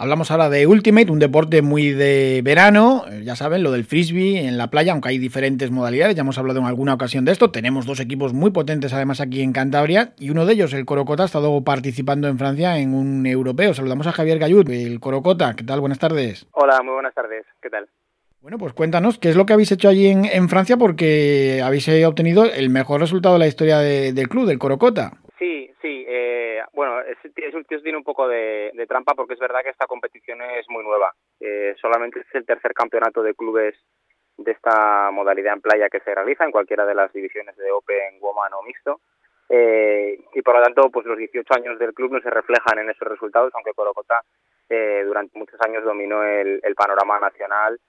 [0.00, 4.46] Hablamos ahora de Ultimate, un deporte muy de verano, eh, ya saben, lo del frisbee
[4.46, 7.50] en la playa, aunque hay diferentes modalidades, ya hemos hablado en alguna ocasión de esto.
[7.50, 11.24] Tenemos dos equipos muy potentes además aquí en Cantabria y uno de ellos, el Corocota,
[11.24, 13.74] ha estado participando en Francia en un europeo.
[13.74, 15.56] Saludamos a Javier Gallud, el Corocota.
[15.56, 15.80] ¿Qué tal?
[15.80, 16.46] Buenas tardes.
[16.52, 17.44] Hola, muy buenas tardes.
[17.60, 17.88] ¿Qué tal?
[18.40, 20.76] Bueno, pues cuéntanos, ¿qué es lo que habéis hecho allí en, Francia?
[20.76, 25.14] Porque habéis eh, obtenido el mejor resultado de la historia del club, del Corocota.
[25.40, 26.04] Sí, sí.
[26.08, 30.40] Eh, bueno, es, es, tiene un poco de, trampa porque es verdad que esta competición
[30.42, 31.12] es muy nueva.
[31.40, 33.74] Eh, solamente es el tercer campeonato de clubes
[34.36, 38.20] de esta modalidad en playa que se realiza en cualquiera de las divisiones de Open,
[38.20, 39.00] Woman o Mixto.
[39.50, 43.08] y por lo tanto, pues los 18 años del club no se reflejan en esos
[43.08, 44.22] resultados, aunque Corocota
[44.68, 47.80] durante muchos años dominó el panorama nacional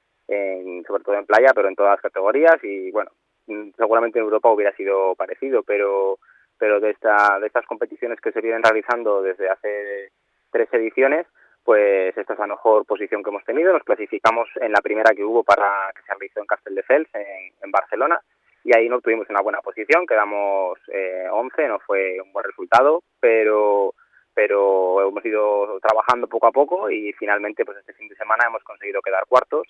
[0.87, 3.11] sobre todo en playa, pero en todas las categorías y bueno,
[3.47, 6.19] mm, seguramente en Europa hubiera sido parecido, pero
[6.59, 10.11] pero de esta de estas competiciones que se vienen realizando desde hace
[10.51, 11.25] tres ediciones,
[11.63, 13.73] pues esta es la mejor posición que hemos tenido.
[13.73, 17.71] Nos clasificamos en la primera que hubo para que se realizó en Castelldefels, en, en
[17.71, 18.19] Barcelona,
[18.63, 23.03] y ahí no obtuvimos una buena posición, quedamos eh, 11, no fue un buen resultado,
[23.19, 23.93] pero
[24.33, 28.63] pero hemos ido trabajando poco a poco y finalmente pues este fin de semana hemos
[28.63, 29.67] conseguido quedar cuartos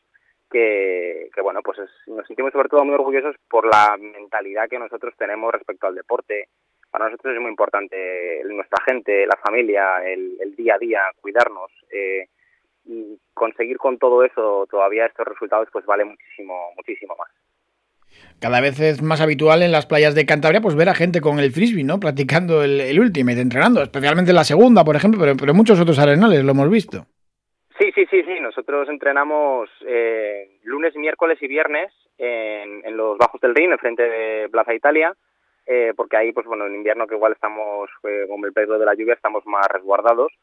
[0.50, 5.52] que, bueno, pues nos sentimos sobre todo muy orgullosos por la mentalidad que nosotros tenemos
[5.52, 6.50] respecto al deporte.
[6.92, 11.72] Para nosotros es muy importante nuestra gente, la familia, el, día a día, cuidarnos.
[11.92, 12.28] Eh,
[12.86, 17.30] y conseguir con todo eso todavía estos resultados pues vale muchísimo, muchísimo más.
[18.42, 21.40] Cada vez es más habitual en las playas de Cantabria pues ver a gente con
[21.40, 22.00] el frisbee, ¿no?
[22.00, 26.00] Practicando el, el ultimate, entrenando, especialmente en la segunda, por ejemplo, pero, pero muchos otros
[26.00, 27.06] arenales lo hemos visto.
[27.78, 28.40] Sí, sí, sí, sí.
[28.42, 34.50] Nosotros entrenamos eh, lunes, miércoles y viernes en, en, los bajos del Rin, frente de
[34.50, 35.14] Plaza Italia,
[35.72, 38.86] eh, porque ahí, pues bueno, en invierno que igual estamos, eh, con el peligro de
[38.88, 40.34] la lluvia, estamos más resguardados.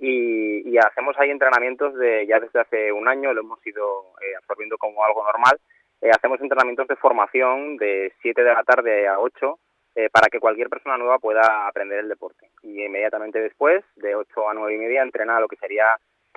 [0.00, 4.76] Y, hacemos ahí entrenamientos de ya desde hace un año, lo hemos ido eh, absorbiendo
[4.76, 5.56] como algo normal.
[6.00, 9.58] Eh, hacemos entrenamientos de formación de 7 de la tarde a 8
[9.94, 12.48] eh, para que cualquier persona nueva pueda aprender el deporte.
[12.62, 15.84] Y inmediatamente después, de 8 a 9 y media, entrena lo que sería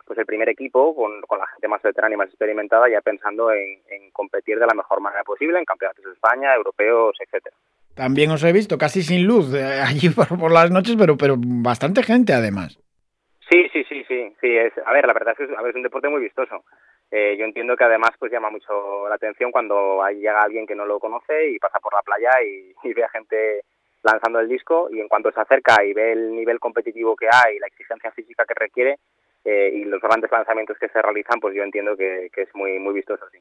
[0.06, 3.52] pues el primer equipo con, con la gente más veterana y más experimentada ya pensando
[3.52, 7.56] en, en, competir de la mejor manera posible en campeonatos de España, europeos, etcétera.
[7.96, 11.36] También os he visto casi sin luz eh, allí por, por, las noches, pero pero
[11.38, 12.78] bastante gente además.
[13.50, 14.58] Sí, sí, sí, sí, sí.
[14.58, 16.64] Es, a ver, la verdad es que es, a ver, es un deporte muy vistoso.
[17.12, 20.76] Eh, yo entiendo que además pues llama mucho la atención cuando ahí llega alguien que
[20.76, 23.62] no lo conoce y pasa por la playa y, ve a gente
[24.04, 27.58] lanzando el disco y en cuanto se acerca y ve el nivel competitivo que hay
[27.60, 28.98] la exigencia física que requiere,
[29.44, 32.80] eh, y los grandes lanzamientos que se realizan, pues yo entiendo que, que es muy,
[32.80, 33.38] muy vistoso así.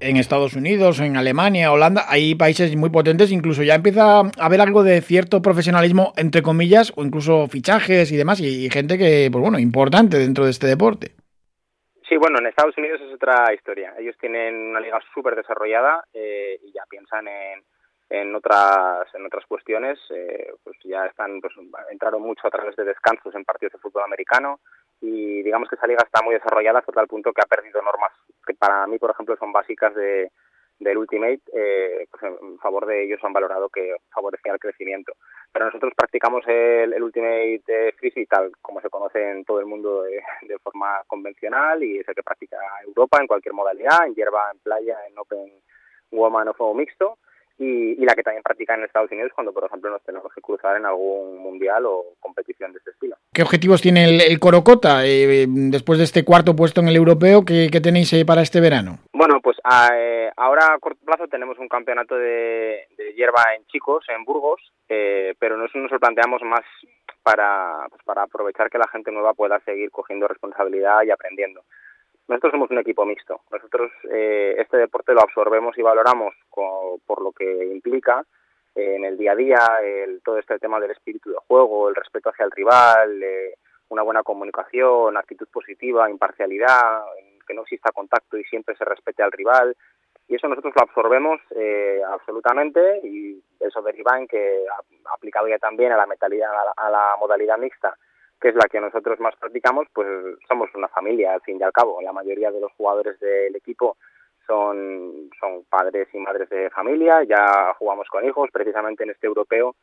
[0.00, 4.60] En Estados Unidos, en Alemania, Holanda, hay países muy potentes, incluso ya empieza a haber
[4.60, 9.40] algo de cierto profesionalismo, entre comillas, o incluso fichajes y demás, y, gente que, pues
[9.40, 11.12] bueno, importante dentro de este deporte.
[12.08, 13.94] Sí, bueno, en Estados Unidos es otra historia.
[13.98, 17.62] Ellos tienen una liga súper desarrollada eh, y ya piensan en,
[18.10, 19.98] en otras en otras cuestiones.
[20.10, 21.54] Eh, pues ya están, pues
[21.90, 24.60] entraron mucho a través de descansos en partidos de fútbol americano,
[25.04, 28.12] y digamos que esa liga está muy desarrollada hasta tal punto que ha perdido normas
[28.44, 30.30] que para mí, por ejemplo, son básicas de,
[30.78, 35.12] del Ultimate, eh, pues en favor de ellos han valorado que favorecía el crecimiento.
[35.52, 39.66] Pero nosotros practicamos el, el Ultimate eh, Frisbee tal como se conoce en todo el
[39.66, 44.14] mundo de, de, forma convencional y es el que practica Europa en cualquier modalidad, en
[44.14, 45.52] hierba, en playa, en Open
[46.10, 47.18] Woman o fuego mixto
[47.58, 50.40] y, y, la que también practican en Estados Unidos cuando, por ejemplo, nos tenemos que
[50.40, 53.16] cruzar en algún mundial o competición de este estilo.
[53.32, 57.44] ¿Qué objetivos tiene el, el Corocota eh, después de este cuarto puesto en el europeo?
[57.44, 58.98] ¿Qué, qué tenéis eh, para este verano?
[59.12, 63.64] Bueno, pues a, eh, ahora a corto plazo tenemos un campeonato de, de hierba en
[63.66, 66.62] chicos, en Burgos, eh, pero nosotros nos lo planteamos más
[67.22, 71.62] para, pues para aprovechar que la gente nueva pueda seguir cogiendo responsabilidad y aprendiendo.
[72.28, 73.40] Nosotros somos un equipo mixto.
[73.50, 78.24] Nosotros eh, este deporte lo absorbemos y valoramos con, por lo que implica
[78.74, 81.94] eh, en el día a día, el, todo este tema del espíritu de juego, el
[81.94, 83.54] respeto hacia el rival, eh,
[83.88, 87.04] una buena comunicación, actitud positiva, imparcialidad,
[87.46, 89.76] que no exista contacto y siempre se respete al rival.
[90.26, 94.64] Y eso nosotros lo absorbemos eh, absolutamente y eso deriva en que
[95.12, 97.96] aplicado ya también a la, mentalidad, a la, a la modalidad mixta,
[98.40, 100.08] que es la que nosotros más practicamos, pues
[100.48, 102.00] somos una familia, al fin y al cabo.
[102.02, 103.96] La mayoría de los jugadores del equipo
[104.46, 109.74] son, son padres y madres de familia, ya jugamos con hijos, precisamente en este europeo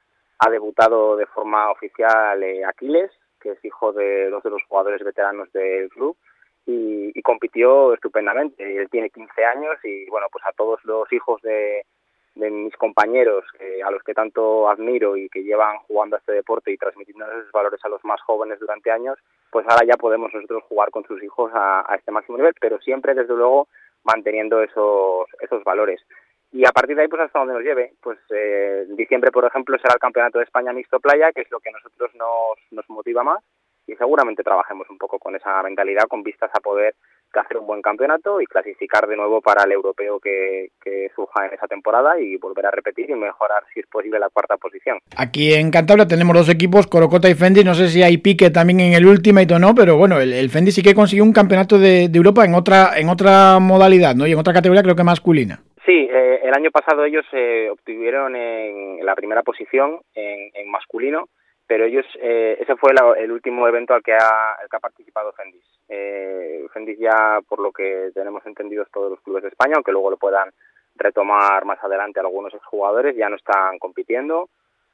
[0.43, 5.03] ha debutado de forma oficial eh, Aquiles, que es hijo de dos de los jugadores
[5.03, 6.17] veteranos del club,
[6.65, 8.77] y, y compitió estupendamente.
[8.77, 11.85] Él tiene 15 años y, bueno, pues a todos los hijos de,
[12.35, 13.43] de mis compañeros
[13.85, 17.51] a los que tanto admiro y que llevan jugando a este deporte y transmitiendo esos
[17.51, 19.17] valores a los más jóvenes durante años,
[19.51, 23.13] pues ahora ya podemos nosotros jugar con sus hijos a, este máximo nivel, pero siempre
[23.13, 23.67] desde luego
[24.03, 26.01] manteniendo esos, esos valores.
[26.53, 29.77] Y a partir de ahí, pues hasta donde nos lleve, pues eh, diciembre, por ejemplo,
[29.77, 32.89] será el Campeonato de España Mixto Playa, que es lo que a nosotros nos, nos
[32.89, 33.41] motiva más,
[33.87, 36.95] y seguramente trabajemos un poco con esa mentalidad, con vistas a poder
[37.39, 40.69] hacer un buen campeonato y clasificar de nuevo para el europeo que,
[41.15, 44.57] surja en esa temporada y volver a repetir y mejorar, si es posible, la cuarta
[44.57, 44.99] posición.
[45.17, 47.63] Aquí en Cantabria tenemos dos equipos, Corocota y Fendi.
[47.63, 50.71] No sé si hay pique también en el Ultimate o no, pero bueno, el, Fendi
[50.71, 54.25] sí que consiguió un campeonato de, Europa en otra, en otra modalidad, ¿no?
[54.27, 55.59] Y en otra categoría, creo que masculina.
[55.85, 61.27] Sí, eh, el año pasado ellos eh, obtuvieron en la primera posición en masculino
[61.71, 65.63] pero ellos, eh, ese fue el último evento al que ha, que ha participado Fendis.
[65.87, 70.11] Eh, Fendis ya, por lo que tenemos entendido, todos los clubes de España, aunque luego
[70.11, 70.49] lo puedan
[70.97, 74.49] retomar más adelante algunos exjugadores, ya no están compitiendo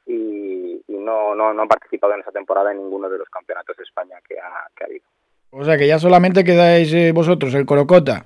[0.06, 3.82] y, no, no, no, han participado en esa temporada en ninguno de los campeonatos de
[3.82, 5.04] España que ha, que ha habido.
[5.50, 8.24] O sea que ya solamente quedáis eh, vosotros, el Corocota.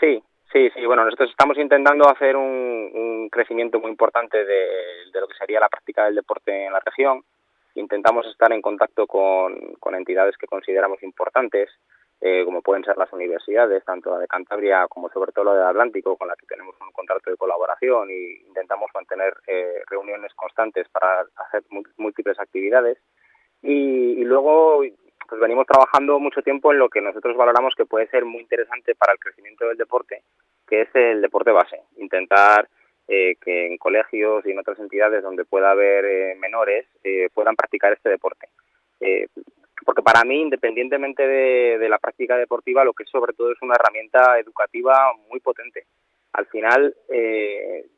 [0.00, 0.20] Sí,
[0.52, 0.84] sí, sí.
[0.86, 4.66] Bueno, nosotros estamos intentando hacer un, un crecimiento muy importante de,
[5.12, 7.22] de lo que sería la práctica del deporte en la región
[7.76, 9.54] intentamos estar en contacto con,
[9.94, 11.70] entidades que consideramos importantes,
[12.20, 15.68] eh, como pueden ser las universidades, tanto la de Cantabria como sobre todo la del
[15.68, 20.88] Atlántico, con la que tenemos un contrato de colaboración y intentamos mantener eh, reuniones constantes
[20.88, 21.62] para hacer
[21.96, 22.98] múltiples actividades.
[23.62, 24.82] Y, luego
[25.28, 28.94] pues venimos trabajando mucho tiempo en lo que nosotros valoramos que puede ser muy interesante
[28.94, 30.22] para el crecimiento del deporte,
[30.68, 31.80] que es el deporte base.
[31.96, 32.68] Intentar
[33.08, 37.54] eh, que en colegios y en otras entidades donde pueda haber eh, menores eh, puedan
[37.54, 38.48] practicar este deporte.
[39.84, 43.76] porque para mí, independientemente de, la práctica deportiva, lo que es sobre todo es una
[43.76, 45.84] herramienta educativa muy potente.
[46.32, 46.96] Al final,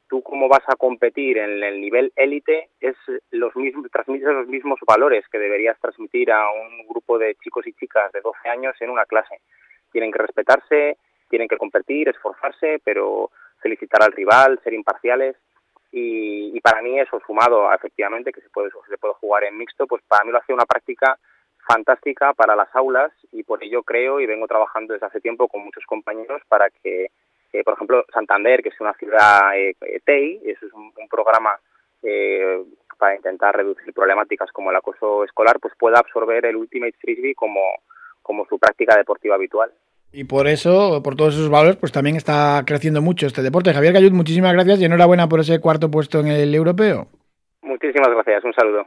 [0.08, 2.96] tú cómo vas a competir en el nivel élite es
[3.30, 7.72] los mismos, transmites los mismos valores que deberías transmitir a un grupo de chicos y
[7.72, 9.40] chicas de 12 años en una clase.
[9.90, 10.98] Tienen que respetarse,
[11.30, 15.36] tienen que competir, esforzarse, pero felicitar al rival, ser imparciales.
[15.90, 18.70] Y, para mí eso sumado efectivamente que se puede,
[19.20, 21.18] jugar en mixto, pues para mí lo hace una práctica
[21.66, 25.64] fantástica para las aulas y por ello creo y vengo trabajando desde hace tiempo con
[25.64, 27.10] muchos compañeros para que,
[27.64, 29.74] por ejemplo, Santander, que es una ciudad eh,
[30.04, 31.58] TEI, eso es un, programa
[32.02, 32.62] eh,
[32.98, 37.60] para intentar reducir problemáticas como el acoso escolar, pues pueda absorber el Ultimate Frisbee como,
[38.22, 39.72] como su práctica deportiva habitual.
[40.12, 43.72] Y por eso, por todos esos valores, pues también está creciendo mucho este deporte.
[43.72, 47.08] Javier Gallud, muchísimas gracias y enhorabuena por ese cuarto puesto en el europeo.
[47.62, 48.86] Muchísimas gracias, un saludo.